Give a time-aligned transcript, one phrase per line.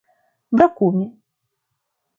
[0.55, 1.05] brakumi